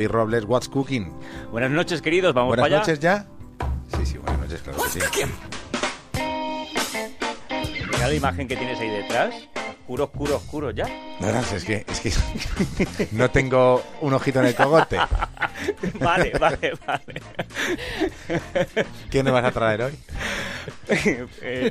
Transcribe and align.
Y 0.00 0.06
Robles, 0.06 0.44
what's 0.46 0.66
cooking? 0.66 1.12
Buenas 1.52 1.70
noches, 1.70 2.00
queridos. 2.00 2.32
Vamos 2.32 2.56
Buenas 2.56 2.64
para 2.64 2.76
allá. 2.76 2.86
noches 2.86 3.00
ya. 3.00 3.26
Sí, 3.98 4.06
sí, 4.06 4.16
buenas 4.16 4.40
noches, 4.40 4.62
claro 4.62 4.82
que 4.82 4.88
sí. 4.88 5.00
Mira 7.92 8.08
la 8.08 8.14
imagen 8.14 8.48
que 8.48 8.56
tienes 8.56 8.80
ahí 8.80 8.88
detrás. 8.88 9.34
Oscuro, 9.80 10.04
oscuro, 10.04 10.36
oscuro, 10.36 10.70
ya. 10.70 10.86
No, 11.20 11.30
no, 11.30 11.40
es 11.40 11.64
que, 11.66 11.84
es 11.86 12.00
que 12.00 13.08
no 13.12 13.30
tengo 13.30 13.82
un 14.00 14.14
ojito 14.14 14.40
en 14.40 14.46
el 14.46 14.54
cogote. 14.54 14.96
Vale, 16.00 16.32
vale, 16.40 16.72
vale. 16.86 17.20
¿Qué 19.10 19.22
me 19.22 19.30
vas 19.30 19.44
a 19.44 19.50
traer 19.52 19.82
hoy? 19.82 19.92
Eh, 20.88 21.70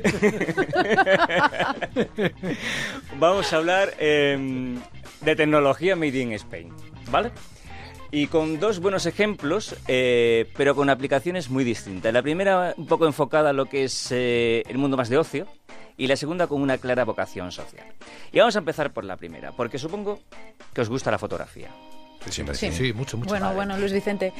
Vamos 3.18 3.52
a 3.52 3.56
hablar 3.56 3.92
eh, 3.98 4.78
de 5.22 5.34
tecnología 5.36 5.96
made 5.96 6.16
in 6.20 6.32
Spain, 6.34 6.72
¿vale? 7.10 7.32
Y 8.12 8.26
con 8.26 8.58
dos 8.58 8.80
buenos 8.80 9.06
ejemplos, 9.06 9.76
eh, 9.86 10.50
pero 10.56 10.74
con 10.74 10.90
aplicaciones 10.90 11.48
muy 11.48 11.62
distintas. 11.62 12.12
La 12.12 12.22
primera 12.22 12.74
un 12.76 12.86
poco 12.86 13.06
enfocada 13.06 13.50
a 13.50 13.52
lo 13.52 13.66
que 13.66 13.84
es 13.84 14.10
eh, 14.10 14.62
el 14.68 14.78
mundo 14.78 14.96
más 14.96 15.08
de 15.08 15.18
ocio 15.18 15.46
y 15.96 16.06
la 16.06 16.16
segunda 16.16 16.46
con 16.46 16.60
una 16.60 16.78
clara 16.78 17.04
vocación 17.04 17.52
social. 17.52 17.86
Y 18.32 18.38
vamos 18.38 18.56
a 18.56 18.60
empezar 18.60 18.92
por 18.92 19.04
la 19.04 19.16
primera, 19.16 19.52
porque 19.52 19.78
supongo 19.78 20.18
que 20.72 20.80
os 20.80 20.88
gusta 20.88 21.10
la 21.10 21.18
fotografía. 21.18 21.70
Siempre 22.28 22.54
Sí. 22.54 22.70
Sí, 22.72 22.92
mucho, 22.92 23.16
mucho. 23.16 23.28
Bueno, 23.30 23.46
Vale. 23.46 23.56
bueno, 23.56 23.76
Luis 23.78 23.92
Vicente. 23.92 24.32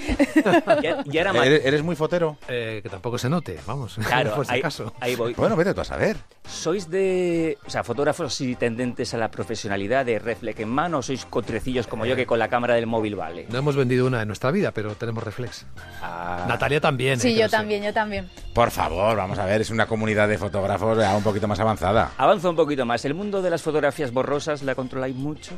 Y, 1.07 1.15
y 1.15 1.19
ahora 1.19 1.33
más. 1.33 1.47
¿Eres, 1.47 1.65
eres 1.65 1.83
muy 1.83 1.97
fotero? 1.97 2.37
Eh, 2.48 2.80
que 2.83 2.88
tampoco 2.88 3.16
se 3.19 3.29
note, 3.29 3.59
vamos. 3.66 3.97
Claro, 4.07 4.34
por 4.34 4.47
si 4.47 4.52
ahí, 4.52 4.61
acaso. 4.61 4.93
ahí 5.01 5.15
voy. 5.16 5.34
Bueno, 5.34 5.57
vete 5.57 5.73
tú 5.75 5.80
a 5.80 5.85
saber. 5.85 6.16
¿Sois 6.47 6.91
de, 6.91 7.57
o 7.66 7.71
sea, 7.71 7.83
fotógrafos 7.85 8.41
y 8.41 8.55
tendentes 8.57 9.15
a 9.15 9.19
la 9.19 9.30
profesionalidad 9.30 10.05
de 10.05 10.19
reflex 10.19 10.61
en 10.61 10.69
mano 10.69 10.98
o 10.98 11.02
sois 11.02 11.24
cotrecillos 11.24 11.87
como 11.87 12.05
yo 12.07 12.16
que 12.16 12.27
con 12.27 12.38
la 12.38 12.48
cámara 12.48 12.74
del 12.74 12.87
móvil 12.87 13.15
vale? 13.16 13.47
No 13.51 13.59
hemos 13.59 13.77
vendido 13.77 14.07
una 14.07 14.21
en 14.23 14.29
nuestra 14.29 14.51
vida, 14.51 14.73
pero 14.73 14.95
tenemos 14.97 15.23
reflex. 15.24 15.65
Ah, 16.02 16.45
Natalia 16.49 16.80
también. 16.80 17.15
eh, 17.15 17.23
Sí, 17.23 17.29
que 17.29 17.35
yo 17.37 17.43
lo 17.45 17.49
sé. 17.51 17.57
también, 17.57 17.83
yo 17.83 17.93
también. 17.95 18.29
Por 18.52 18.71
favor, 18.71 19.16
vamos 19.16 19.38
a 19.38 19.45
ver, 19.46 19.60
es 19.60 19.71
una 19.71 19.87
comunidad 19.87 20.29
de 20.29 20.38
fotógrafos 20.38 20.99
ya 20.99 21.16
un 21.16 21.23
poquito 21.23 21.46
más 21.49 21.60
avanzada. 21.60 22.12
Avanza 22.18 22.51
un 22.51 22.57
poquito 22.57 22.85
más. 22.85 23.05
¿El 23.05 23.15
mundo 23.15 23.40
de 23.43 23.51
las 23.51 23.62
fotografías 23.62 24.12
borrosas 24.12 24.62
la 24.62 24.74
controláis 24.74 25.15
mucho? 25.15 25.52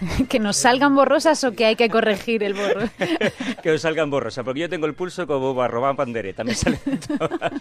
Que 0.28 0.38
nos 0.38 0.56
salgan 0.56 0.94
borrosas 0.94 1.42
o 1.44 1.52
que 1.52 1.66
hay 1.66 1.76
que 1.76 1.88
corregir 1.88 2.42
el 2.42 2.54
borro. 2.54 2.88
que 3.62 3.70
os 3.70 3.80
salgan 3.80 4.10
borrosas, 4.10 4.44
porque 4.44 4.60
yo 4.60 4.68
tengo 4.68 4.86
el 4.86 4.94
pulso 4.94 5.26
como 5.26 5.54
Barrobán 5.54 5.96
Pandereta. 5.96 6.44
Me 6.44 6.54
salen 6.54 6.80
todas. 7.18 7.52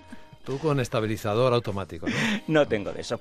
Tú 0.43 0.57
con 0.59 0.79
estabilizador 0.79 1.53
automático, 1.53 2.07
¿no? 2.07 2.15
No 2.47 2.67
tengo 2.67 2.93
de 2.93 3.01
eso. 3.01 3.19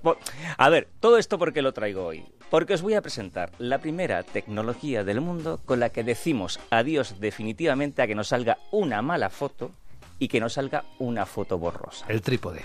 A 0.58 0.68
ver, 0.68 0.88
todo 1.00 1.18
esto 1.18 1.38
porque 1.38 1.60
lo 1.60 1.72
traigo 1.72 2.06
hoy. 2.06 2.24
Porque 2.50 2.74
os 2.74 2.82
voy 2.82 2.94
a 2.94 3.02
presentar 3.02 3.50
la 3.58 3.78
primera 3.78 4.22
tecnología 4.22 5.02
del 5.02 5.20
mundo 5.20 5.60
con 5.64 5.80
la 5.80 5.88
que 5.88 6.04
decimos 6.04 6.60
adiós 6.70 7.18
definitivamente 7.18 8.00
a 8.02 8.06
que 8.06 8.14
nos 8.14 8.28
salga 8.28 8.58
una 8.70 9.02
mala 9.02 9.28
foto 9.28 9.72
y 10.20 10.28
que 10.28 10.38
nos 10.38 10.52
salga 10.52 10.84
una 11.00 11.26
foto 11.26 11.58
borrosa. 11.58 12.06
El 12.08 12.22
trípode. 12.22 12.62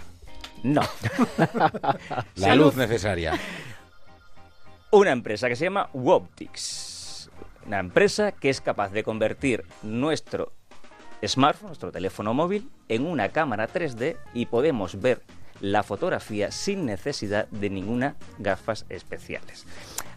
No. 0.63 0.81
La 2.35 2.55
luz 2.55 2.75
necesaria. 2.75 3.33
Una 4.93 5.11
empresa 5.11 5.47
que 5.47 5.55
se 5.55 5.63
llama 5.63 5.89
Woptics. 5.93 7.29
Una 7.65 7.79
empresa 7.79 8.33
que 8.33 8.49
es 8.49 8.59
capaz 8.59 8.91
de 8.91 9.05
convertir 9.05 9.63
nuestro 9.83 10.51
smartphone, 11.25 11.67
nuestro 11.67 11.93
teléfono 11.93 12.33
móvil, 12.33 12.69
en 12.89 13.05
una 13.05 13.29
cámara 13.29 13.69
3D 13.69 14.17
y 14.33 14.47
podemos 14.47 14.99
ver 14.99 15.21
la 15.61 15.83
fotografía 15.83 16.51
sin 16.51 16.85
necesidad 16.85 17.47
de 17.47 17.69
ninguna 17.69 18.17
gafas 18.37 18.85
especiales. 18.89 19.65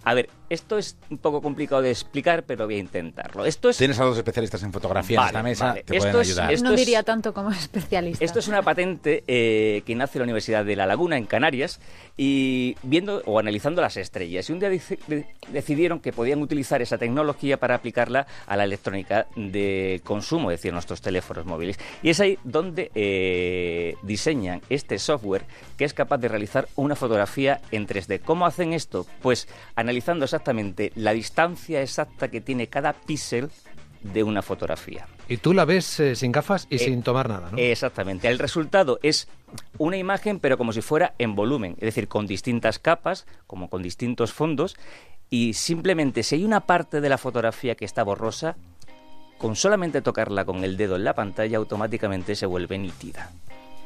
A 0.05 0.15
ver, 0.15 0.29
esto 0.51 0.77
es 0.79 0.97
un 1.11 1.19
poco 1.19 1.41
complicado 1.41 1.81
de 1.83 1.91
explicar, 1.91 2.45
pero 2.45 2.67
voy 2.67 2.77
a 2.77 2.79
intentarlo. 2.79 3.45
Esto 3.47 3.71
es 3.71 3.79
Tienes 3.79 3.99
a 3.99 4.05
dos 4.05 4.17
especialistas 4.19 4.63
en 4.63 4.73
fotografía 4.73 5.19
Vale, 5.21 5.31
en 5.31 5.35
esta 5.37 5.43
mesa, 5.43 5.67
vale. 5.69 5.83
te 5.85 5.97
Esto 5.97 6.09
pueden 6.11 6.21
es- 6.23 6.29
ayudar. 6.31 6.53
esto 6.53 6.69
no 6.69 6.75
es- 6.75 6.81
diría 6.81 7.03
tanto 7.03 7.33
como 7.33 7.51
especialista. 7.53 8.25
Esto 8.25 8.39
es 8.39 8.49
una 8.49 8.63
patente 8.63 9.25
eh, 9.27 9.83
que 9.87 9.95
nace 9.95 10.19
en 10.19 10.21
la 10.21 10.25
Universidad 10.25 10.65
de 10.65 10.77
La 10.77 10.87
Laguna, 10.87 11.17
en 11.17 11.25
Canarias, 11.27 11.81
y 12.17 12.77
viendo 12.83 13.23
o 13.25 13.39
analizando 13.39 13.81
las 13.81 13.97
estrellas. 13.97 14.49
Y 14.51 14.53
un 14.53 14.61
día 14.61 14.69
dice- 14.69 14.99
de- 15.07 15.27
decidieron 15.49 16.01
que 16.01 16.13
podían 16.13 16.43
utilizar 16.43 16.83
esa 16.83 16.99
tecnología 16.99 17.59
para 17.59 17.75
aplicarla 17.77 18.27
a 18.47 18.57
la 18.57 18.65
electrónica 18.65 19.27
de 19.37 20.03
consumo, 20.05 20.51
es 20.51 20.59
decir, 20.59 20.73
nuestros 20.73 21.01
teléfonos 21.01 21.47
móviles. 21.47 21.79
Y 22.03 22.11
es 22.11 22.21
ahí 22.21 22.39
donde 22.45 22.91
eh, 22.95 23.97
diseñan 24.03 24.61
este 24.69 24.99
software 24.99 25.45
que 25.79 25.85
es 25.87 25.95
capaz 25.95 26.19
de 26.19 26.29
realizar 26.29 26.69
una 26.77 26.95
fotografía 26.95 27.61
en 27.71 27.87
3D. 27.87 28.21
¿Cómo 28.21 28.45
hacen 28.47 28.75
esto? 28.75 29.07
Pues 29.23 29.49
analizando 29.75 29.94
exactamente 30.25 30.93
la 30.95 31.13
distancia 31.13 31.83
exacta 31.83 32.29
que 32.29 32.41
tiene 32.41 32.69
cada 32.69 32.93
píxel 32.93 33.51
de 34.03 34.23
una 34.23 34.43
fotografía. 34.43 35.07
Y 35.29 35.39
tú 35.39 35.55
la 35.55 35.65
ves 35.65 35.99
eh, 36.01 36.15
sin 36.15 36.31
gafas 36.31 36.67
y 36.69 36.77
Eh, 36.77 36.79
sin 36.79 37.03
tomar 37.03 37.29
nada, 37.29 37.51
¿no? 37.51 37.59
Exactamente. 37.59 38.29
El 38.29 38.39
resultado 38.39 38.99
es 39.03 39.29
una 39.79 39.97
imagen, 39.97 40.41
pero 40.41 40.59
como 40.59 40.73
si 40.73 40.83
fuera 40.83 41.15
en 41.19 41.35
volumen, 41.35 41.73
es 41.79 41.87
decir, 41.87 42.09
con 42.09 42.27
distintas 42.27 42.79
capas, 42.79 43.27
como 43.47 43.71
con 43.71 43.83
distintos 43.83 44.33
fondos, 44.33 44.77
y 45.31 45.55
simplemente 45.55 46.23
si 46.23 46.37
hay 46.37 46.45
una 46.45 46.61
parte 46.61 47.01
de 47.01 47.09
la 47.09 47.19
fotografía 47.19 47.75
que 47.75 47.87
está 47.87 48.03
borrosa, 48.03 48.57
con 49.39 49.57
solamente 49.57 50.03
tocarla 50.03 50.45
con 50.45 50.63
el 50.65 50.77
dedo 50.77 50.97
en 50.97 51.05
la 51.05 51.15
pantalla, 51.15 51.57
automáticamente 51.57 52.35
se 52.37 52.47
vuelve 52.47 52.79
nítida. 52.79 53.33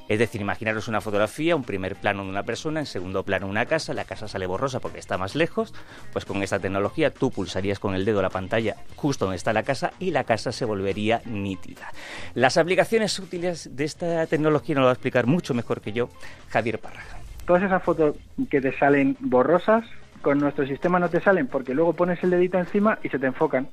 Es 0.08 0.19
decir, 0.19 0.41
imaginaros 0.41 0.88
una 0.88 1.00
fotografía, 1.00 1.54
un 1.54 1.64
primer 1.64 1.96
plano 1.96 2.24
de 2.24 2.30
una 2.30 2.42
persona, 2.42 2.80
en 2.80 2.86
segundo 2.86 3.22
plano 3.24 3.46
una 3.46 3.66
casa, 3.66 3.92
la 3.92 4.04
casa 4.04 4.26
sale 4.26 4.46
borrosa 4.46 4.80
porque 4.80 4.98
está 4.98 5.19
más 5.19 5.34
lejos, 5.34 5.74
pues 6.12 6.24
con 6.24 6.42
esta 6.42 6.58
tecnología 6.58 7.10
tú 7.10 7.30
pulsarías 7.30 7.78
con 7.78 7.94
el 7.94 8.04
dedo 8.04 8.22
la 8.22 8.30
pantalla 8.30 8.76
justo 8.97 9.26
donde 9.26 9.36
está 9.36 9.52
la 9.52 9.62
casa 9.62 9.92
y 9.98 10.10
la 10.10 10.24
casa 10.24 10.50
se 10.50 10.64
volvería 10.64 11.20
nítida. 11.26 11.92
Las 12.34 12.56
aplicaciones 12.56 13.18
útiles 13.18 13.76
de 13.76 13.84
esta 13.84 14.26
tecnología 14.26 14.74
nos 14.74 14.82
lo 14.82 14.86
va 14.86 14.92
a 14.92 14.94
explicar 14.94 15.26
mucho 15.26 15.52
mejor 15.54 15.80
que 15.80 15.92
yo 15.92 16.08
Javier 16.48 16.78
Párraga. 16.78 17.18
todas 17.47 17.62
esas 17.62 17.82
fotos 17.82 18.16
que 18.50 18.60
te 18.60 18.76
salen 18.78 19.16
borrosas, 19.20 19.84
con 20.22 20.38
nuestro 20.38 20.66
sistema 20.66 20.98
no 20.98 21.08
te 21.08 21.20
salen 21.20 21.47
porque 21.47 21.74
luego 21.74 21.92
pones 21.92 22.22
el 22.22 22.30
dedito 22.30 22.58
encima 22.58 22.98
y 23.02 23.08
se 23.08 23.18
te 23.18 23.26
enfocan 23.26 23.68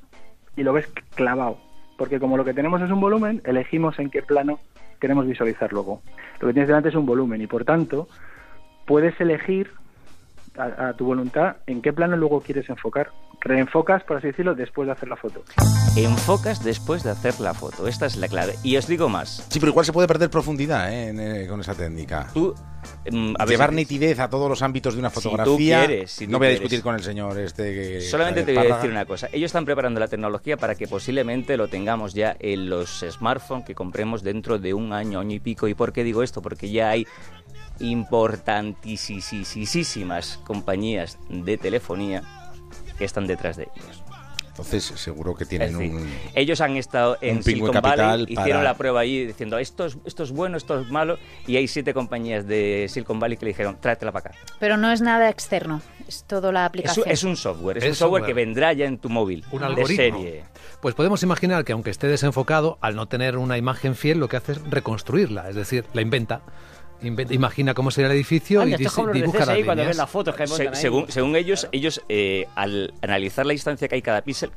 y 0.56 0.62
lo 0.62 0.72
ves 0.72 0.86
clavado. 1.14 1.58
Porque 1.96 2.20
como 2.20 2.36
lo 2.36 2.44
que 2.44 2.54
tenemos 2.54 2.82
es 2.82 2.90
un 2.90 3.00
volumen, 3.00 3.40
elegimos 3.44 3.98
en 3.98 4.10
qué 4.10 4.22
plano 4.22 4.60
queremos 5.00 5.26
visualizar 5.26 5.72
luego. 5.72 6.02
Lo 6.40 6.48
que 6.48 6.54
tienes 6.54 6.68
delante 6.68 6.88
es 6.88 6.94
un 6.94 7.06
volumen 7.06 7.40
y 7.40 7.46
por 7.46 7.64
tanto 7.64 8.08
puedes 8.86 9.20
elegir 9.20 9.70
a, 10.56 10.88
a 10.88 10.92
tu 10.94 11.04
voluntad 11.04 11.56
en 11.66 11.82
qué 11.82 11.92
plano 11.92 12.16
luego 12.16 12.40
quieres 12.40 12.68
enfocar. 12.68 13.10
Reenfocas, 13.40 14.02
por 14.04 14.16
así 14.16 14.28
decirlo, 14.28 14.54
después 14.54 14.86
de 14.86 14.92
hacer 14.92 15.08
la 15.08 15.16
foto. 15.16 15.42
Enfocas 15.96 16.62
después 16.62 17.02
de 17.04 17.10
hacer 17.10 17.40
la 17.40 17.54
foto, 17.54 17.88
esta 17.88 18.04
es 18.04 18.16
la 18.16 18.28
clave. 18.28 18.54
Y 18.62 18.76
os 18.76 18.86
digo 18.86 19.08
más, 19.08 19.42
Sí, 19.48 19.58
pero 19.58 19.70
igual 19.70 19.86
se 19.86 19.94
puede 19.94 20.06
perder 20.06 20.28
profundidad 20.28 20.92
¿eh? 20.92 21.08
en, 21.08 21.18
eh, 21.18 21.46
con 21.46 21.58
esa 21.60 21.74
técnica. 21.74 22.28
tú... 22.34 22.54
mm, 23.10 23.32
a 23.38 23.46
Llevar 23.46 23.72
nitidez 23.72 24.18
a 24.20 24.28
todos 24.28 24.46
los 24.50 24.60
ámbitos 24.60 24.92
de 24.92 25.00
una 25.00 25.08
Si 25.08 25.14
tú 25.14 25.20
fotografía. 25.22 25.86
quieres, 25.86 26.10
si 26.12 26.26
tú 26.26 26.32
no 26.32 26.38
voy 26.38 26.48
a 26.48 26.50
quieres. 26.50 26.60
discutir 26.60 26.82
con 26.82 26.96
el 26.96 27.02
señor 27.02 27.40
este 27.40 27.72
que. 27.72 28.00
Solamente 28.02 28.42
te 28.42 28.52
voy 28.54 28.66
a 28.70 28.74
decir 28.76 28.90
una 28.90 29.06
cosa. 29.06 29.30
Ellos 29.32 29.46
están 29.48 29.64
preparando 29.64 29.98
la 29.98 30.08
tecnología 30.08 30.58
para 30.58 30.74
que 30.74 30.86
posiblemente 30.86 31.56
lo 31.56 31.68
tengamos 31.68 32.12
ya 32.12 32.36
en 32.40 32.68
los 32.68 33.02
smartphones 33.10 33.64
que 33.64 33.74
compremos 33.74 34.22
dentro 34.22 34.58
de 34.58 34.74
un 34.74 34.92
año, 34.92 35.20
año 35.20 35.34
y 35.34 35.40
pico. 35.40 35.66
¿Y 35.66 35.72
por 35.72 35.94
qué 35.94 36.04
digo 36.04 36.22
esto? 36.22 36.42
Porque 36.42 36.70
ya 36.70 36.90
hay 36.90 37.06
importantísimas 37.80 40.40
compañías 40.44 41.16
de 41.30 41.56
telefonía 41.56 42.22
que 42.98 43.06
están 43.06 43.26
detrás 43.26 43.56
de 43.56 43.68
ellos. 43.74 44.02
Entonces, 44.56 44.84
seguro 44.84 45.34
que 45.34 45.44
tienen 45.44 45.76
decir, 45.76 45.94
un. 45.94 46.10
ellos 46.34 46.62
han 46.62 46.76
estado 46.76 47.18
en 47.20 47.42
Silicon 47.42 47.72
capital 47.72 48.20
Valley, 48.20 48.26
hicieron 48.32 48.64
la 48.64 48.74
prueba 48.74 49.00
ahí 49.00 49.26
diciendo 49.26 49.58
esto 49.58 49.84
es, 49.84 49.98
esto 50.06 50.22
es 50.22 50.30
bueno, 50.30 50.56
esto 50.56 50.80
es 50.80 50.88
malo, 50.88 51.18
y 51.46 51.56
hay 51.56 51.68
siete 51.68 51.92
compañías 51.92 52.46
de 52.46 52.86
Silicon 52.88 53.20
Valley 53.20 53.36
que 53.36 53.44
le 53.44 53.50
dijeron 53.50 53.76
tráetela 53.78 54.12
para 54.12 54.30
acá. 54.30 54.38
Pero 54.58 54.78
no 54.78 54.90
es 54.90 55.02
nada 55.02 55.28
externo, 55.28 55.82
es 56.08 56.24
todo 56.26 56.52
la 56.52 56.64
aplicación. 56.64 57.06
es 57.06 57.22
un 57.22 57.36
software, 57.36 57.76
es, 57.76 57.84
un 57.84 57.94
software, 57.94 58.22
software. 58.22 58.24
que 58.24 58.32
vendrá 58.32 58.72
ya 58.72 58.86
en 58.86 58.96
tu 58.96 59.10
móvil. 59.10 59.44
Un 59.52 59.60
de 59.60 59.66
algoritmo. 59.66 59.96
serie. 59.96 60.44
Pues 60.80 60.94
podemos 60.94 61.22
imaginar 61.22 61.64
que 61.66 61.72
aunque 61.72 61.90
esté 61.90 62.06
desenfocado, 62.06 62.78
al 62.80 62.96
no 62.96 63.08
tener 63.08 63.36
una 63.36 63.58
imagen 63.58 63.94
fiel, 63.94 64.18
lo 64.18 64.28
que 64.28 64.38
hace 64.38 64.52
es 64.52 64.70
reconstruirla, 64.70 65.50
es 65.50 65.54
decir, 65.54 65.84
la 65.92 66.00
inventa. 66.00 66.40
Imagina 67.02 67.74
cómo 67.74 67.90
sería 67.90 68.06
el 68.10 68.16
edificio 68.16 68.62
Anda, 68.62 68.76
y 68.76 68.78
de 68.78 69.12
dibuja 69.12 69.38
las 69.40 69.48
CSI 69.48 69.64
cuando 69.64 69.70
ven 69.70 69.78
líneas. 69.78 69.96
las 69.96 70.10
fotos 70.10 70.34
que 70.34 70.46
Se- 70.46 70.68
ahí. 70.68 70.74
según, 70.74 71.10
según 71.10 71.36
ellos, 71.36 71.68
ellos 71.72 72.02
eh, 72.08 72.46
al 72.54 72.94
analizar 73.02 73.44
la 73.46 73.52
distancia 73.52 73.86
que 73.88 73.94
hay 73.96 74.02
cada 74.02 74.22
píxel, 74.22 74.50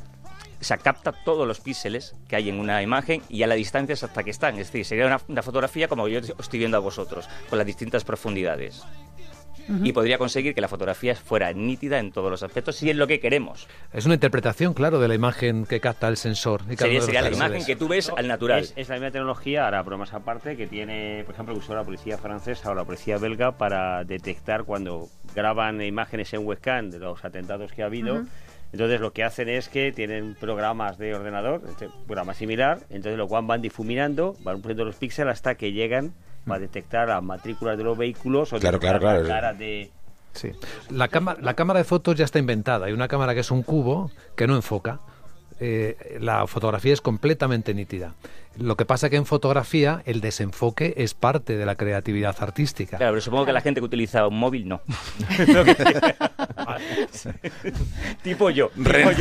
se 0.62 0.78
capta 0.78 1.12
todos 1.12 1.48
los 1.48 1.60
píxeles 1.62 2.16
que 2.28 2.36
hay 2.36 2.50
en 2.50 2.60
una 2.60 2.82
imagen 2.82 3.22
y 3.30 3.44
a 3.44 3.48
la 3.48 3.56
distancia 3.56 3.94
hasta 3.94 4.24
que 4.24 4.32
están. 4.32 4.58
Es 4.60 4.68
decir, 4.68 4.86
sería 4.86 5.06
una, 5.06 5.20
una 5.28 5.42
fotografía 5.42 5.88
como 5.88 6.08
yo 6.08 6.20
os 6.20 6.34
estoy 6.40 6.60
viendo 6.60 6.76
a 6.78 6.82
vosotros, 6.82 7.28
con 7.50 7.58
las 7.58 7.66
distintas 7.68 8.04
profundidades. 8.04 8.84
Y 9.84 9.94
podría 9.94 10.18
conseguir 10.18 10.56
que 10.56 10.62
la 10.62 10.68
fotografía 10.68 11.16
fuera 11.16 11.54
nítida 11.54 12.00
en 12.00 12.12
todos 12.12 12.32
los 12.32 12.44
aspectos, 12.44 12.76
si 12.76 12.90
es 12.90 12.96
lo 12.96 13.08
que 13.08 13.20
queremos. 13.20 13.68
Es 13.94 14.06
una 14.06 14.16
interpretación, 14.16 14.74
claro, 14.74 15.00
de 15.00 15.08
la 15.08 15.16
imagen 15.16 15.66
que 15.66 15.80
capta 15.80 16.08
el 16.08 16.18
sensor. 16.18 16.62
y 16.70 16.76
Sería, 16.76 17.02
sería 17.02 17.22
la 17.22 17.32
imagen 17.32 17.66
que 17.66 17.76
tú 17.76 17.88
ves 17.88 18.12
al 18.16 18.28
natural. 18.28 18.62
Es, 18.62 18.74
es 18.76 18.90
la 18.90 18.96
misma 18.96 19.12
tecnología, 19.12 19.66
ahora 19.66 19.84
bromas 19.84 20.14
aparte, 20.14 20.58
que 20.58 20.68
tiene, 20.68 21.24
por 21.26 21.34
ejemplo, 21.36 21.54
que 21.54 21.60
usó 21.60 21.76
la 21.76 21.84
policía 21.84 22.18
francesa 22.18 22.72
o 22.72 22.74
la 22.74 22.84
policía 22.84 23.18
belga 23.18 23.58
para 23.58 24.04
detectar 24.04 24.64
cuando 24.64 25.08
graban 25.36 25.82
imágenes 25.82 26.34
en 26.34 26.46
webcam 26.46 26.90
de 26.90 27.00
los 27.00 27.24
atentados 27.24 27.72
que 27.72 27.84
ha 27.84 27.86
habido. 27.86 28.24
Entonces 28.72 29.02
lo 29.02 29.14
que 29.14 29.24
hacen 29.24 29.50
es 29.50 29.68
que 29.68 29.92
tienen 29.92 30.36
programas 30.36 30.98
de 30.98 31.16
ordenador, 31.16 31.64
este 31.68 31.90
programa 32.06 32.34
similar, 32.34 32.80
entonces 32.90 33.18
lo 33.18 33.28
cual 33.28 33.46
van 33.46 33.62
difuminando, 33.62 34.36
van 34.44 34.62
poniendo 34.62 34.86
los 34.86 34.96
píxeles 34.96 35.34
hasta 35.34 35.56
que 35.56 35.72
llegan 35.72 36.14
para 36.46 36.60
detectar 36.60 37.08
las 37.08 37.24
matrículas 37.24 37.78
de 37.78 37.84
los 37.84 37.98
vehículos 37.98 38.54
o 38.54 38.60
Claro, 38.60 38.78
detectar 38.80 39.00
claro, 39.00 39.20
la 39.20 39.26
claro. 39.26 39.42
cara 39.42 39.54
de... 39.54 39.92
Sí. 40.34 40.52
La, 40.90 41.08
cama- 41.08 41.38
la 41.42 41.54
cámara 41.56 41.80
de 41.80 41.84
fotos 41.86 42.16
ya 42.16 42.26
está 42.26 42.40
inventada. 42.40 42.86
Hay 42.86 42.94
una 42.94 43.08
cámara 43.08 43.34
que 43.34 43.40
es 43.42 43.52
un 43.52 43.64
cubo 43.64 44.12
que 44.36 44.48
no 44.48 44.56
enfoca. 44.56 45.00
Eh, 45.62 46.18
la 46.22 46.48
fotografía 46.48 46.94
es 46.94 47.02
completamente 47.02 47.74
nítida. 47.74 48.14
Lo 48.58 48.78
que 48.78 48.86
pasa 48.86 49.10
que 49.10 49.18
en 49.18 49.26
fotografía 49.26 50.02
el 50.06 50.22
desenfoque 50.22 50.94
es 50.98 51.14
parte 51.14 51.58
de 51.58 51.66
la 51.66 51.76
creatividad 51.76 52.36
artística. 52.40 52.98
Claro, 52.98 53.12
pero 53.14 53.22
supongo 53.22 53.46
que 53.46 53.54
la 53.54 53.60
gente 53.62 53.82
que 53.82 53.86
utiliza 53.86 54.26
un 54.28 54.38
móvil 54.40 54.68
no. 54.70 54.82
tipo 58.24 58.50
yo, 58.50 58.70
tipo 58.70 59.12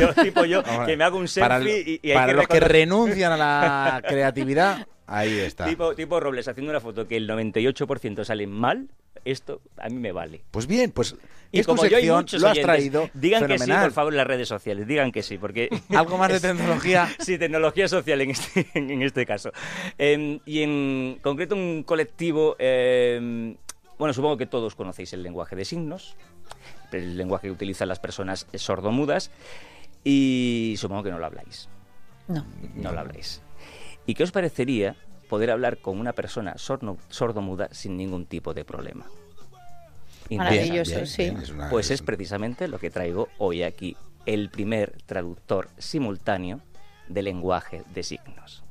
yo, 0.45 0.63
tipo 0.63 0.85
que 0.85 0.97
me 0.97 1.03
hago 1.03 1.17
un 1.17 1.27
para, 1.39 1.59
selfie 1.59 1.99
y, 2.03 2.07
y 2.07 2.11
hay 2.11 2.17
para 2.17 2.31
que 2.31 2.37
los 2.37 2.47
que 2.47 2.59
renuncian 2.59 3.31
a 3.33 3.37
la 3.37 4.01
creatividad, 4.07 4.87
ahí 5.09 5.39
está. 5.39 5.65
Tipo, 5.65 5.95
tipo 5.95 6.19
Robles 6.19 6.47
haciendo 6.47 6.71
una 6.71 6.79
foto 6.79 7.07
que 7.07 7.17
el 7.17 7.27
98% 7.27 8.23
sale 8.23 8.47
mal, 8.47 8.89
esto 9.25 9.61
a 9.77 9.89
mí 9.89 9.95
me 9.95 10.11
vale. 10.11 10.41
Pues 10.51 10.67
bien, 10.67 10.91
pues 10.91 11.15
Y 11.51 11.59
es 11.59 11.65
tu 11.65 11.75
como 11.75 11.85
yo 11.85 11.97
hay 11.97 12.09
muchos 12.09 12.41
lo 12.41 12.47
has 12.47 12.51
oyentes, 12.53 12.65
traído 12.65 13.09
digan 13.13 13.47
que 13.47 13.59
sí, 13.59 13.71
por 13.71 13.91
favor, 13.91 14.13
en 14.13 14.17
las 14.17 14.27
redes 14.27 14.47
sociales, 14.47 14.87
digan 14.87 15.11
que 15.11 15.23
sí, 15.23 15.37
porque... 15.37 15.69
Algo 15.95 16.17
más 16.17 16.31
de 16.31 16.39
tecnología. 16.47 17.09
Sí, 17.19 17.37
tecnología 17.37 17.87
social 17.87 18.21
en 18.21 18.31
este, 18.31 18.67
en 18.73 19.01
este 19.01 19.25
caso. 19.25 19.51
Eh, 19.97 20.39
y 20.45 20.61
en 20.61 21.19
concreto 21.21 21.55
un 21.55 21.83
colectivo, 21.83 22.55
eh, 22.59 23.55
bueno, 23.97 24.13
supongo 24.13 24.37
que 24.37 24.45
todos 24.45 24.75
conocéis 24.75 25.13
el 25.13 25.23
lenguaje 25.23 25.55
de 25.55 25.65
signos, 25.65 26.15
el 26.91 27.17
lenguaje 27.17 27.47
que 27.47 27.51
utilizan 27.51 27.87
las 27.87 27.99
personas 27.99 28.47
sordomudas, 28.55 29.31
y 30.03 30.75
supongo 30.77 31.03
que 31.03 31.11
no 31.11 31.19
lo 31.19 31.25
habláis. 31.25 31.67
No. 32.27 32.45
No 32.75 32.91
lo 32.91 32.99
habláis. 32.99 33.41
¿Y 34.09 34.15
qué 34.15 34.23
os 34.23 34.31
parecería 34.31 34.95
poder 35.29 35.51
hablar 35.51 35.77
con 35.77 35.99
una 35.99 36.13
persona 36.13 36.55
sorno- 36.55 36.97
sordomuda 37.09 37.69
sin 37.71 37.95
ningún 37.95 38.25
tipo 38.25 38.55
de 38.55 38.65
problema? 38.65 39.05
Maravilloso, 40.31 41.05
sí. 41.05 41.31
es 41.39 41.51
una- 41.51 41.69
Pues 41.69 41.91
es 41.91 42.01
precisamente 42.01 42.67
lo 42.67 42.79
que 42.79 42.89
traigo 42.89 43.29
hoy 43.37 43.61
aquí, 43.61 43.95
el 44.25 44.49
primer 44.49 44.93
traductor 45.05 45.69
simultáneo 45.77 46.59
de 47.07 47.21
lenguaje 47.21 47.83
de 47.93 48.01
signos. 48.01 48.63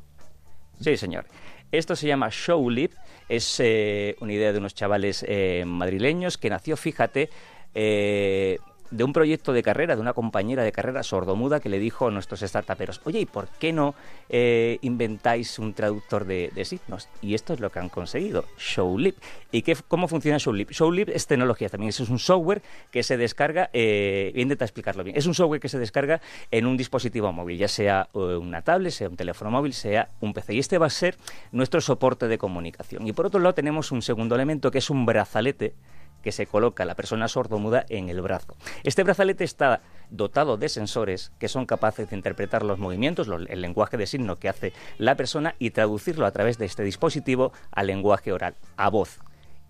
Sí, 0.81 0.97
señor. 0.97 1.27
Esto 1.71 1.95
se 1.95 2.09
llama 2.09 2.31
Showlip, 2.33 2.95
es 3.29 3.61
eh, 3.61 4.17
una 4.21 4.33
idea 4.33 4.53
de 4.53 4.59
unos 4.59 4.75
chavales 4.75 5.25
eh, 5.29 5.63
madrileños 5.65 6.37
que 6.37 6.51
nació, 6.51 6.77
fíjate, 6.77 7.31
eh, 7.75 8.59
de 8.91 9.05
un 9.05 9.13
proyecto 9.13 9.53
de 9.53 9.63
carrera, 9.63 9.95
de 9.95 10.01
una 10.01 10.13
compañera 10.13 10.63
de 10.63 10.73
carrera 10.73 11.03
sordomuda 11.03 11.61
que 11.61 11.69
le 11.69 11.79
dijo 11.79 12.09
a 12.09 12.11
nuestros 12.11 12.41
startuperos, 12.41 13.01
oye, 13.05 13.21
¿y 13.21 13.27
por 13.27 13.49
qué 13.49 13.73
no 13.73 13.95
eh, 14.29 14.79
inventáis 14.83 15.59
un 15.59 15.75
traductor 15.75 16.25
de, 16.25 16.51
signos? 16.65 17.09
Y 17.23 17.35
esto 17.35 17.53
es 17.53 17.61
lo 17.61 17.71
que 17.71 17.79
han 17.79 17.89
conseguido, 17.89 18.45
Showlip. 18.59 19.17
¿Y 19.51 19.63
qué, 19.63 19.77
cómo 19.89 20.09
funciona 20.09 20.39
Showlip? 20.39 20.71
Showlip 20.71 21.09
es 21.11 21.27
tecnología 21.27 21.69
también, 21.69 21.91
es 21.91 22.01
un 22.01 22.19
software 22.19 22.63
que 22.91 23.03
se 23.03 23.17
descarga, 23.17 23.71
eh, 23.73 24.31
voy 24.33 24.41
a 24.41 24.43
intentar 24.43 24.67
explicarlo 24.67 25.05
bien, 25.05 25.17
es 25.17 25.27
un 25.27 25.35
software 25.35 25.61
que 25.61 25.69
se 25.69 25.79
descarga 25.79 26.21
en 26.51 26.67
un 26.67 26.77
dispositivo 26.77 27.33
móvil, 27.33 27.59
ya 27.59 27.69
sea 27.69 28.09
eh, 28.15 28.19
una 28.19 28.63
tablet, 28.63 28.93
sea 28.93 29.09
un 29.09 29.17
teléfono 29.17 29.51
móvil, 29.51 29.73
sea 29.73 30.09
un 30.21 30.33
PC. 30.33 30.55
Y 30.55 30.59
este 30.59 30.79
va 30.79 30.87
a 30.87 30.91
ser 30.91 31.17
nuestro 31.53 31.81
soporte 31.81 32.29
de 32.29 32.39
comunicación. 32.39 33.07
Y 33.07 33.13
por 33.13 33.27
otro 33.27 33.41
lado 33.41 33.55
tenemos 33.55 33.93
un 33.93 34.03
segundo 34.03 34.35
elemento 34.35 34.71
que 34.71 34.79
es 34.79 34.91
un 34.91 35.07
brazalete 35.07 35.75
que 36.23 36.33
se 36.33 36.47
coloca 36.47 36.85
la 36.85 36.95
persona 36.95 37.29
sordomuda 37.29 37.85
en 37.89 38.09
el 38.09 38.21
brazo. 38.21 38.57
Este 38.83 39.03
brazalete 39.05 39.45
está 39.45 39.81
dotado 40.11 40.57
de 40.57 40.69
sensores 40.69 41.33
que 41.39 41.49
son 41.49 41.67
capaces 41.67 42.11
de 42.11 42.17
interpretar 42.17 42.63
los 42.65 42.79
movimientos, 42.79 43.29
el 43.29 43.61
lenguaje 43.61 43.97
de 43.97 44.07
signo 44.07 44.39
que 44.39 44.49
hace 44.49 44.73
la 44.99 45.17
persona 45.17 45.55
y 45.59 45.71
traducirlo 45.71 46.27
a 46.27 46.31
través 46.31 46.59
de 46.59 46.67
este 46.67 46.83
dispositivo 46.83 47.53
al 47.71 47.87
lenguaje 47.87 48.33
oral, 48.33 48.55
a 48.77 48.89
voz. 48.91 49.21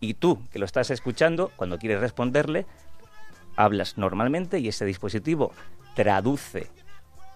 Y 0.01 0.15
tú, 0.15 0.41
que 0.51 0.59
lo 0.59 0.65
estás 0.65 0.91
escuchando, 0.91 1.51
cuando 1.57 1.79
quieres 1.79 2.01
responderle, 2.01 2.67
hablas 3.57 3.99
normalmente 3.99 4.61
y 4.61 4.69
ese 4.69 4.85
dispositivo 4.85 5.53
traduce 5.95 6.69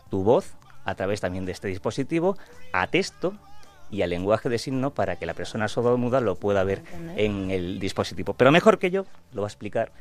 tu 0.08 0.22
voz 0.22 0.54
a 0.84 0.94
través 0.94 1.20
también 1.20 1.44
de 1.44 1.52
este 1.52 1.68
dispositivo 1.68 2.36
a 2.72 2.86
texto 2.86 3.34
y 3.92 4.02
al 4.02 4.10
lenguaje 4.10 4.48
de 4.48 4.58
signo 4.58 4.90
para 4.90 5.16
que 5.16 5.26
la 5.26 5.34
persona 5.34 5.68
sordomuda 5.68 6.20
lo 6.20 6.34
pueda 6.34 6.64
ver 6.64 6.82
en 7.16 7.50
el 7.50 7.78
dispositivo. 7.78 8.34
Pero 8.34 8.50
mejor 8.50 8.78
que 8.78 8.90
yo 8.90 9.04
lo 9.34 9.42
va 9.42 9.46
a 9.46 9.50
explicar 9.50 9.92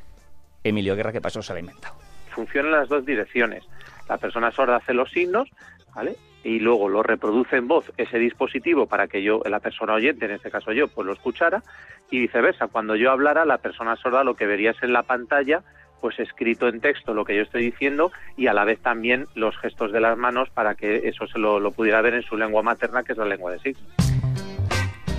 Emilio 0.64 0.96
Guerra, 0.96 1.12
que 1.12 1.20
pasó 1.20 1.42
se 1.42 1.52
lo 1.52 1.58
ha 1.58 1.60
inventado. 1.60 1.94
funciona 2.34 2.68
en 2.68 2.74
las 2.74 2.88
dos 2.88 3.04
direcciones. 3.04 3.62
La 4.08 4.16
persona 4.16 4.50
sorda 4.50 4.76
hace 4.76 4.94
los 4.94 5.10
signos, 5.10 5.50
¿vale? 5.94 6.16
Y 6.42 6.58
luego 6.58 6.88
lo 6.88 7.02
reproduce 7.02 7.56
en 7.56 7.68
voz 7.68 7.92
ese 7.98 8.18
dispositivo 8.18 8.86
para 8.86 9.06
que 9.06 9.22
yo, 9.22 9.42
la 9.44 9.60
persona 9.60 9.92
oyente, 9.92 10.24
en 10.24 10.32
este 10.32 10.50
caso 10.50 10.72
yo, 10.72 10.88
pues 10.88 11.06
lo 11.06 11.12
escuchara. 11.12 11.62
Y 12.10 12.18
viceversa, 12.18 12.68
cuando 12.68 12.96
yo 12.96 13.10
hablara, 13.10 13.44
la 13.44 13.58
persona 13.58 13.96
sorda 13.96 14.24
lo 14.24 14.34
que 14.34 14.46
vería 14.46 14.70
es 14.70 14.82
en 14.82 14.92
la 14.92 15.02
pantalla, 15.02 15.62
pues 16.02 16.18
escrito 16.18 16.68
en 16.68 16.80
texto 16.80 17.14
lo 17.14 17.24
que 17.24 17.36
yo 17.36 17.42
estoy 17.42 17.62
diciendo 17.62 18.10
y 18.36 18.48
a 18.48 18.52
la 18.52 18.64
vez 18.64 18.80
también 18.80 19.28
los 19.36 19.56
gestos 19.58 19.92
de 19.92 20.00
las 20.00 20.18
manos 20.18 20.50
para 20.50 20.74
que 20.74 21.08
eso 21.08 21.28
se 21.28 21.38
lo, 21.38 21.70
pudiera 21.70 22.02
ver 22.02 22.14
en 22.14 22.22
su 22.22 22.36
lengua 22.36 22.62
materna, 22.62 23.04
que 23.04 23.12
es 23.12 23.18
la 23.18 23.24
lengua 23.24 23.52
de 23.52 23.60
signos. 23.60 24.21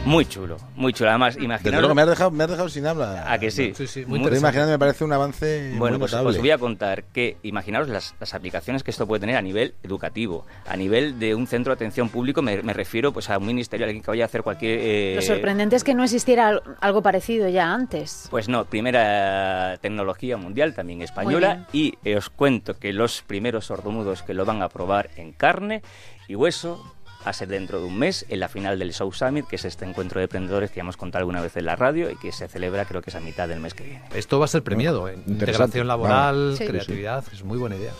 Muy 0.05 0.25
chulo, 0.25 0.57
muy 0.75 0.91
chulo. 0.91 1.11
Además, 1.11 1.35
Desde 1.35 1.45
imaginaros... 1.45 1.79
luego 1.81 1.95
me 1.95 2.01
has 2.01 2.09
dejado, 2.09 2.29
me 2.31 2.43
has 2.43 2.49
dejado 2.49 2.67
sin 2.67 2.85
habla. 2.85 3.31
¿A 3.31 3.39
que 3.39 3.49
sí? 3.49 3.71
Sí, 3.73 3.87
sí, 3.87 4.05
muy 4.05 4.19
imaginando, 4.19 4.71
me 4.73 4.77
parece 4.79 5.05
un 5.05 5.13
avance 5.13 5.73
Bueno, 5.77 5.97
muy 5.97 5.99
pues 6.09 6.13
os 6.13 6.37
voy 6.37 6.51
a 6.51 6.57
contar 6.57 7.05
que 7.05 7.37
imaginaros 7.43 7.87
las, 7.87 8.13
las 8.19 8.33
aplicaciones 8.33 8.83
que 8.83 8.91
esto 8.91 9.07
puede 9.07 9.21
tener 9.21 9.37
a 9.37 9.41
nivel 9.41 9.75
educativo, 9.81 10.45
a 10.67 10.75
nivel 10.75 11.19
de 11.19 11.33
un 11.35 11.47
centro 11.47 11.71
de 11.71 11.75
atención 11.75 12.09
público, 12.09 12.41
me, 12.41 12.61
me 12.63 12.73
refiero 12.73 13.13
pues 13.13 13.29
a 13.29 13.37
un 13.37 13.45
ministerio, 13.45 13.85
alguien 13.85 14.03
que 14.03 14.11
vaya 14.11 14.25
a 14.25 14.27
hacer 14.27 14.43
cualquier... 14.43 14.79
eh, 14.81 15.13
Lo 15.15 15.21
sorprendente 15.21 15.77
es 15.77 15.85
que 15.85 15.93
no 15.95 16.03
existiera 16.03 16.49
al- 16.49 16.61
algo 16.81 17.01
parecido 17.01 17.47
ya 17.47 17.73
antes. 17.73 18.27
Pues 18.29 18.49
no, 18.49 18.65
primera 18.65 19.77
tecnología 19.81 20.35
mundial, 20.35 20.73
también 20.75 21.01
española, 21.01 21.65
y 21.71 21.93
eh, 22.03 22.17
os 22.17 22.29
cuento 22.29 22.77
que 22.77 22.91
los 22.91 23.21
primeros 23.21 23.67
sordomudos 23.67 24.21
que 24.21 24.33
lo 24.33 24.43
van 24.43 24.61
a 24.63 24.67
probar 24.67 25.11
en 25.15 25.31
carne 25.31 25.81
y 26.27 26.35
hueso 26.35 26.93
a 27.25 27.33
ser 27.33 27.47
dentro 27.47 27.79
de 27.79 27.85
un 27.85 27.97
mes 27.97 28.25
en 28.29 28.39
la 28.39 28.47
final 28.49 28.77
del 28.79 28.93
Show 28.93 29.11
Summit, 29.11 29.45
que 29.47 29.55
es 29.57 29.65
este 29.65 29.85
encuentro 29.85 30.19
de 30.19 30.25
emprendedores 30.25 30.69
que 30.71 30.77
ya 30.77 30.81
hemos 30.81 30.97
contado 30.97 31.21
alguna 31.21 31.41
vez 31.41 31.55
en 31.57 31.65
la 31.65 31.75
radio 31.75 32.09
y 32.09 32.15
que 32.17 32.31
se 32.31 32.47
celebra 32.47 32.85
creo 32.85 33.01
que 33.01 33.09
es 33.09 33.15
a 33.15 33.19
mitad 33.19 33.47
del 33.47 33.59
mes 33.59 33.73
que 33.73 33.83
viene. 33.83 34.01
Esto 34.13 34.39
va 34.39 34.45
a 34.45 34.47
ser 34.47 34.63
premiado. 34.63 35.07
¿eh? 35.09 35.17
Integración 35.27 35.87
laboral, 35.87 36.55
Sí. 36.57 36.65
creatividad, 36.65 37.23
es 37.31 37.43
muy 37.43 37.57
buena 37.57 37.75
idea. 37.75 37.91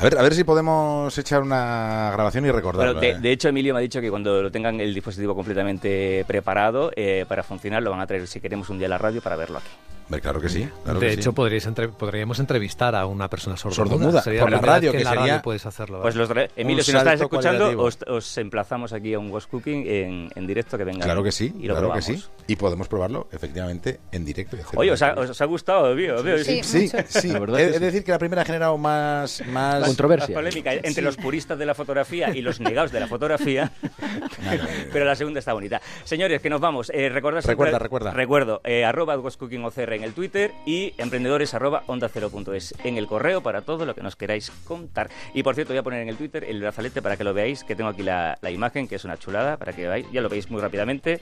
A 0.00 0.04
ver, 0.04 0.18
a 0.18 0.22
ver 0.22 0.34
si 0.34 0.42
podemos 0.42 1.16
echar 1.16 1.42
una 1.42 2.10
grabación 2.12 2.44
y 2.46 2.50
recordarlo. 2.50 2.94
Bueno, 2.94 3.00
de, 3.00 3.10
¿eh? 3.10 3.18
de 3.20 3.30
hecho, 3.30 3.48
Emilio 3.48 3.72
me 3.72 3.78
ha 3.78 3.82
dicho 3.82 4.00
que 4.00 4.10
cuando 4.10 4.42
lo 4.42 4.50
tengan 4.50 4.80
el 4.80 4.92
dispositivo 4.94 5.34
completamente 5.34 6.24
preparado 6.26 6.90
eh, 6.96 7.24
para 7.28 7.42
funcionar, 7.44 7.82
lo 7.82 7.90
van 7.90 8.00
a 8.00 8.06
traer, 8.06 8.26
si 8.26 8.40
queremos, 8.40 8.68
un 8.68 8.78
día 8.78 8.86
a 8.88 8.90
la 8.90 8.98
radio 8.98 9.20
para 9.20 9.36
verlo 9.36 9.58
aquí. 9.58 9.68
Hombre, 10.12 10.20
claro 10.20 10.40
que 10.42 10.50
sí. 10.50 10.68
claro 10.84 11.00
de 11.00 11.06
que 11.06 11.12
hecho, 11.14 11.30
sí. 11.30 11.34
podríais 11.34 11.64
entre- 11.64 11.88
podríamos 11.88 12.38
entrevistar 12.38 12.94
a 12.94 13.06
una 13.06 13.30
persona 13.30 13.56
sordomuda. 13.56 14.20
Sería 14.20 14.42
por 14.42 14.50
la 14.50 14.58
radio, 14.58 14.92
que 14.92 14.98
que 14.98 15.04
sería- 15.04 15.20
radio 15.20 15.40
puedes 15.42 15.64
hacerlo. 15.64 16.02
Pues 16.02 16.14
los, 16.16 16.28
Emilio, 16.54 16.80
Un 16.80 16.84
si 16.84 16.92
nos 16.92 17.00
estás 17.02 17.20
escuchando, 17.22 17.82
os, 17.82 17.98
os 18.06 18.36
emplazamos 18.36 18.92
aquí 18.92 19.14
a 19.14 19.18
un 19.18 19.30
Ghost 19.30 19.48
Cooking 19.48 19.86
en, 19.86 20.28
en 20.34 20.46
directo 20.46 20.76
que 20.76 20.84
venga. 20.84 21.02
Claro 21.02 21.22
que 21.22 21.32
sí, 21.32 21.54
y 21.58 21.66
lo 21.66 21.74
claro 21.74 21.94
que 21.94 22.02
sí. 22.02 22.22
Y 22.46 22.56
podemos 22.56 22.88
probarlo, 22.88 23.26
efectivamente, 23.32 24.00
en 24.12 24.26
directo. 24.26 24.58
Oye, 24.76 24.90
¿os 24.92 25.00
ha, 25.00 25.14
os 25.14 25.40
ha 25.40 25.44
gustado, 25.46 25.96
Sí. 26.42 26.62
Sí. 26.62 27.28
La 27.28 27.38
verdad 27.38 27.56
de 27.56 27.78
decir 27.78 28.04
que 28.04 28.12
la 28.12 28.18
primera 28.18 28.42
ha 28.42 28.44
generado 28.44 28.76
más... 28.76 29.42
más... 29.46 29.80
Más 29.80 29.86
Controversia. 29.86 30.34
polémica 30.34 30.74
entre 30.74 31.02
los 31.02 31.16
puristas 31.16 31.58
de 31.58 31.64
la 31.64 31.74
fotografía 31.74 32.36
y 32.36 32.42
los 32.42 32.60
negados 32.60 32.92
de 32.92 33.00
la 33.00 33.06
fotografía. 33.06 33.72
Pero 34.92 35.04
la 35.06 35.14
segunda 35.16 35.38
está 35.38 35.52
bonita. 35.54 35.80
Señores, 36.04 36.42
que 36.42 36.50
nos 36.50 36.60
vamos. 36.60 36.90
Eh, 36.92 37.08
recordad 37.08 37.40
siempre- 37.40 37.52
Recuerda, 37.52 37.78
recuerda. 37.78 38.10
Recuerdo, 38.12 38.60
eh, 38.64 38.84
arroba 38.84 39.14
GhostCookingOCR 39.16 39.92
en 40.02 40.08
el 40.08 40.14
Twitter 40.14 40.52
y 40.66 40.94
emprendedores 40.98 41.54
arroba 41.54 41.84
onda 41.86 42.08
cero 42.08 42.28
punto 42.28 42.52
es 42.54 42.74
en 42.82 42.98
el 42.98 43.06
correo 43.06 43.40
para 43.40 43.62
todo 43.62 43.86
lo 43.86 43.94
que 43.94 44.02
nos 44.02 44.16
queráis 44.16 44.50
contar. 44.66 45.08
Y 45.32 45.44
por 45.44 45.54
cierto, 45.54 45.72
voy 45.72 45.78
a 45.78 45.82
poner 45.84 46.02
en 46.02 46.08
el 46.08 46.16
Twitter 46.16 46.42
el 46.42 46.60
brazalete 46.60 47.00
para 47.00 47.16
que 47.16 47.22
lo 47.22 47.32
veáis, 47.32 47.62
que 47.62 47.76
tengo 47.76 47.88
aquí 47.88 48.02
la, 48.02 48.36
la 48.40 48.50
imagen, 48.50 48.88
que 48.88 48.96
es 48.96 49.04
una 49.04 49.16
chulada, 49.16 49.56
para 49.56 49.72
que 49.72 49.86
veáis. 49.86 50.06
Ya 50.10 50.20
lo 50.20 50.28
veis 50.28 50.50
muy 50.50 50.60
rápidamente, 50.60 51.20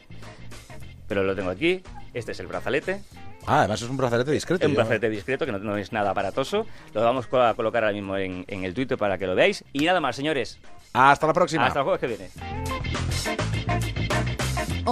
pero 1.07 1.25
lo 1.25 1.37
tengo 1.37 1.51
aquí. 1.51 1.83
Este 2.15 2.33
es 2.33 2.41
el 2.41 2.47
brazalete. 2.47 3.03
Ah, 3.47 3.61
además 3.61 3.83
es 3.83 3.89
un 3.91 3.99
brazalete 3.99 4.31
discreto. 4.31 4.67
Un 4.67 4.75
brazalete 4.75 5.11
discreto 5.11 5.45
que 5.45 5.53
no, 5.53 5.59
no 5.59 5.77
es 5.77 5.93
nada 5.93 6.11
aparatoso. 6.11 6.67
Lo 6.95 7.03
vamos 7.03 7.29
a 7.33 7.55
colocar 7.55 7.85
ahora 7.85 7.95
mismo 7.95 8.17
en, 8.17 8.47
en 8.49 8.65
el 8.65 8.73
Twitter 8.73 8.97
para 8.97 9.19
que 9.19 9.27
lo 9.27 9.35
veáis. 9.35 9.63
Y 9.75 9.85
nada 9.85 10.01
más, 10.01 10.17
señores. 10.17 10.59
Hasta 10.95 11.27
la 11.27 11.35
próxima. 11.35 11.67
Hasta 11.67 11.81
el 11.81 11.85
jueves 11.85 12.01
que 12.01 12.07
viene. 12.07 13.40